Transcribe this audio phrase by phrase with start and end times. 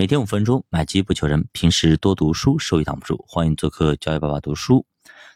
[0.00, 1.46] 每天五分钟，买机不求人。
[1.52, 3.22] 平时多读书，收益挡不住。
[3.28, 4.86] 欢迎做客教育爸爸读书。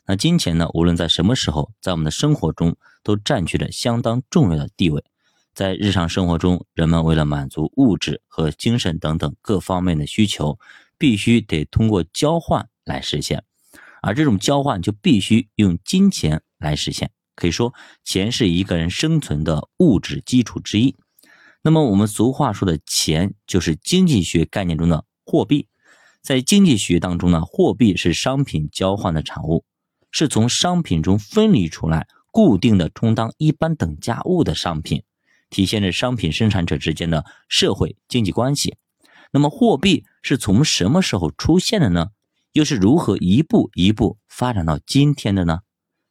[0.06, 0.66] 那金钱呢？
[0.72, 5.04] 无论在什么时候，在我们的生活中都占据着相当重要的地位。
[5.52, 10.58] 在日常生活中，人们为了满足物质和精神等等各方面的需求，
[10.96, 13.44] 必须得通过交换来实现。
[14.00, 17.10] 而这种交换就必须用金钱来实现。
[17.36, 20.96] 可以说，钱是一个人生存的物质基础之一。
[21.66, 25.66] 那么我们俗话说的钱，就是经济学概念中的货币。
[26.20, 29.64] 在经济学当中呢，货币是商品交换的产物，
[30.10, 35.04] 是从商品中分离出来，固定的充当一般等价物的商品，
[35.48, 38.76] 体现着商品生产者之间的社会经济关系。
[39.32, 42.08] 那么货币是从什么时候出现的呢？
[42.52, 45.60] 又是如何一步一步发展到今天的呢？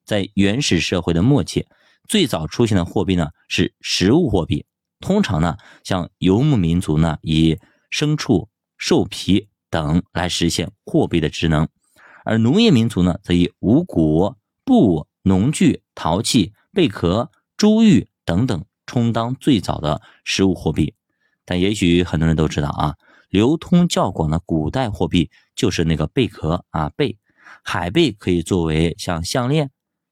[0.03, 1.67] 在原始社会的末期，
[2.09, 4.65] 最早出现的货币呢是实物货币。
[5.03, 7.59] 通常呢，像游牧民族呢，以
[7.91, 11.65] 牲畜、兽皮等来实现货币的职能；
[12.23, 20.95] 而农业民族呢，则以五谷、布、农具、陶器、贝壳、珠玉等等充当最早的实物货币。
[21.43, 22.95] 但也许很多人都知道啊，
[23.27, 27.17] 流通较广的古代货币就是那个贝壳啊，贝
[27.61, 29.69] 海贝可以作为像项链，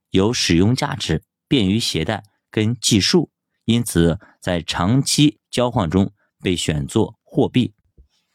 [0.10, 3.31] 有使用价值，便于携带跟计数。
[3.66, 7.74] 因此，在长期交换中被选作货币。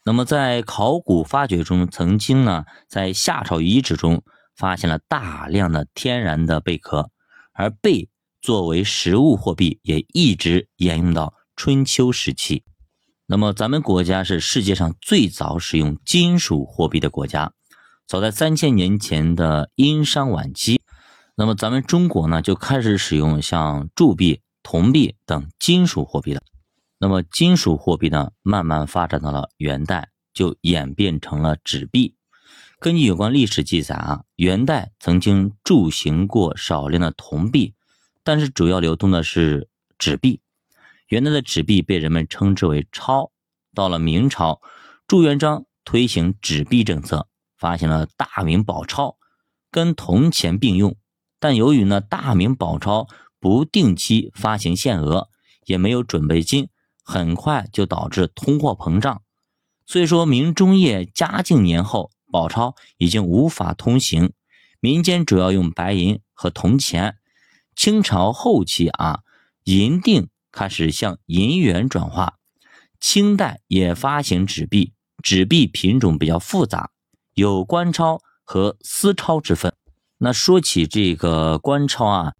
[0.05, 4.23] 那么，在考古发掘中，曾经呢，在夏朝遗址中
[4.55, 7.11] 发现了大量的天然的贝壳，
[7.53, 8.09] 而贝
[8.41, 12.63] 作为实物货币，也一直沿用到春秋时期。
[13.25, 17.51] 那么，咱们国家是世界上最早使用金属货币的国家，
[18.07, 20.79] 早在三千年前的殷商晚期，
[21.35, 24.39] 那么咱们中国呢，就开始使用像铸币。
[24.69, 26.43] 铜币等金属货币的，
[26.97, 32.17] 那么金属货币呢，慢慢发展到了元代，就演变成了纸币。
[32.77, 37.75] 根据有关历史记载啊，元代曾经铸行过少量的铜币，
[38.25, 40.41] 但是主要流通的是纸币。
[41.07, 43.31] 元代的纸币被人们称之为钞。
[43.73, 44.59] 到了明朝，
[45.07, 49.15] 朱元璋推行纸币政策，发行了大明宝钞，
[49.71, 50.97] 跟铜钱并用。
[51.39, 53.07] 但由于呢，大明宝钞。
[53.47, 55.29] 不定期发行限额，
[55.65, 56.67] 也没有准备金，
[57.01, 59.21] 很快就导致通货膨胀。
[59.85, 64.33] 所以说明中叶嘉靖年后，宝钞已经无法通行，
[64.81, 67.19] 民间主要用白银和铜钱。
[67.73, 69.21] 清朝后期啊，
[69.63, 72.33] 银锭开始向银元转化。
[72.99, 74.91] 清代也发行纸币，
[75.23, 76.89] 纸币品种比较复杂，
[77.33, 79.73] 有官钞和私钞之分。
[80.17, 82.33] 那说起这个官钞啊。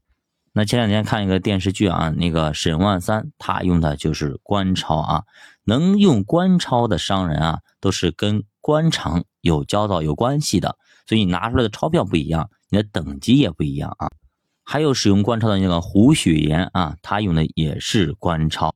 [0.58, 5.24] 那前两天看一个电视剧啊，那个沈万三他用的就是官钞啊，
[5.66, 10.76] 能用官钞的商人啊，都是跟官场有交道、有关系的，
[11.06, 14.10] 所以你拿出来的钞票不一样，你的等级也不一样啊。
[14.64, 18.74] 还有使用官钞的那个胡雪岩啊，他用的也是官钞。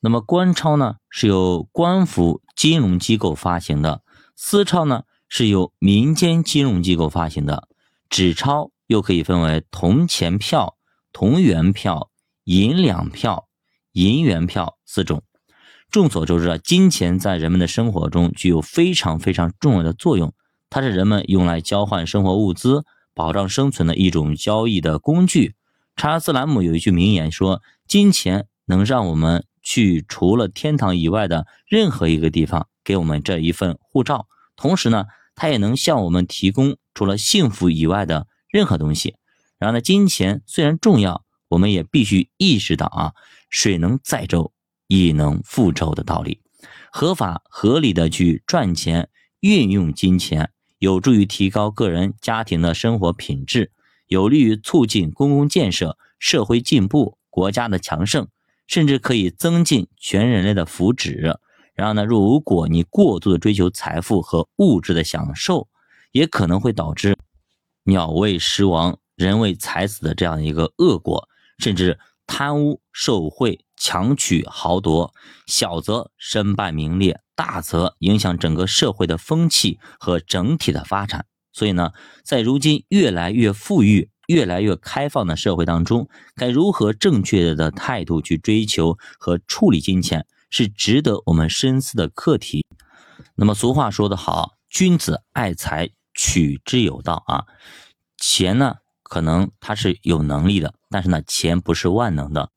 [0.00, 4.00] 那么官钞呢是由官府金融机构发行的，
[4.36, 7.68] 私钞呢是由民间金融机构发行的，
[8.08, 10.76] 纸钞又可以分为铜钱票。
[11.12, 12.10] 铜元票、
[12.44, 13.48] 银两票、
[13.92, 15.22] 银元票四种。
[15.90, 20.32] 众所周知啊，金钱在人们的生活中具有非常非常重要的作用。
[20.68, 25.56] 它是人们用来交换生活物资、保障生存的一种交易的工具。
[25.96, 34.28] 查尔斯·兰姆有一句名言说：“金钱能让我们去除了天堂以外的任何一个地方，给我们这一份护照。
[34.54, 39.16] 同时呢，它也能向我们提供除了幸福以外的任何东西。”
[39.60, 43.12] 然后呢，金钱虽然重要，我们也必须意识到啊，
[43.50, 44.54] 水能载舟，
[44.88, 46.40] 亦能覆舟的道理。
[46.90, 49.10] 合法合理的去赚钱，
[49.40, 53.70] 运用金钱，有助于提高个人家庭的生活品质，
[54.08, 58.28] 有利于促进公共建设、社会进步、国家的强盛，
[58.66, 61.36] 甚至可以增进全人类的福祉。
[61.74, 65.68] 然后呢，如果你过度的追求财富和物质的享受，
[66.12, 67.18] 也可能会导致
[67.84, 68.98] 鸟为食亡。
[69.26, 71.28] 人为财死的这样一个恶果，
[71.58, 75.12] 甚至贪污受贿、强取豪夺，
[75.46, 81.26] 小则身败名裂，大则影响整个社会的风气和整体的发展。
[81.52, 81.92] 所以呢，
[82.24, 92.64] 在如今越来越富裕、越来越开放的社会当中，该如何正确的态度去追求和处理金钱，是值得我们深思的课题。
[93.34, 97.44] 那么俗话说得好，君子爱财，取之有道啊，
[98.16, 98.76] 钱呢？
[99.10, 102.50] 可能他是有能力的，但是呢，钱不是万能的，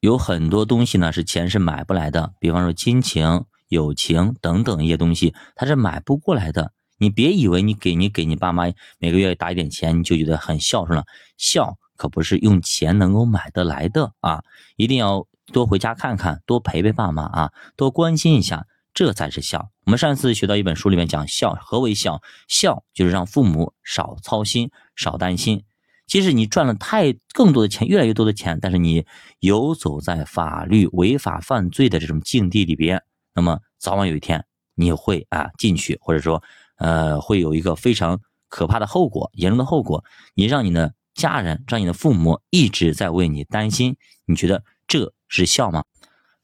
[0.00, 2.34] 有很多东西呢是钱是买不来的。
[2.40, 6.72] 比方说亲情，友情等等一些东西，他是买不过来的。
[6.98, 8.64] 你别以为你给你给你爸妈
[8.98, 11.04] 每个月打一点钱，你就觉得很孝顺了。
[11.38, 14.42] 孝可不是用钱能够买得来的啊！
[14.76, 19.70] 一定要多回家看看，多陪陪爸妈啊，多关心一下，这才是孝。
[19.84, 22.20] 我们上次学到一本书里面讲孝，何为孝？
[22.48, 25.62] 孝就是让父母少操心、少担心。
[26.12, 29.06] 即使你赚了太更多的钱，越来越多的钱，但是你
[29.40, 33.02] 游走在法律违法犯罪的这种境地里边，
[33.34, 34.44] 那么早晚有一天
[34.74, 36.42] 你会啊进去，或者说
[36.76, 38.20] 呃会有一个非常
[38.50, 40.04] 可怕的后果，严重的后果。
[40.34, 45.82] 你让你的家人，让你的父母一直在为你担心，你觉得这是孝吗？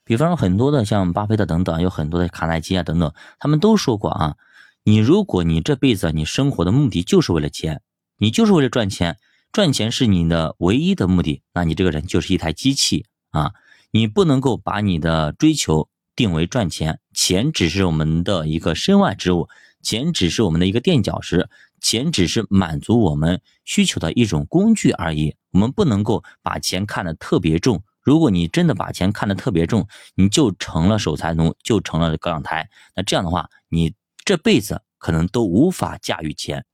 [0.03, 4.37] 比方说很多的像巴菲特等等，有很多的卡耐基啊等等，他们都说过啊，
[4.85, 7.83] 你如果你这辈子你生活的目的就是为了钱，
[8.17, 9.19] 你就是为了赚钱。
[9.53, 13.53] 赚钱是你的唯一的目的，那你这个人就是一台机器啊！
[13.91, 19.49] 你不能够把你的追求定为赚钱，钱只是我们的一个身外之物，
[19.83, 21.49] 钱只是我们的一个垫脚石，
[21.81, 25.35] 钱只是满足我们需求的一种工具而已。
[25.53, 27.83] 我们不能够把钱看得特别重。
[28.03, 32.69] 如果你真的把钱看得特别重，你就成了守财奴，就成了高养台。
[32.95, 36.65] 那这样的话，你这辈子可能都无法驾驭钱。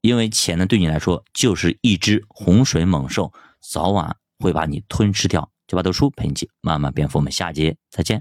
[0.00, 5.50] 因为钱呢，对你来说就是一只洪水猛兽，早晚会把你吞噬掉。
[5.66, 8.18] 九把读书陪你一起慢慢变富，我们下节再见。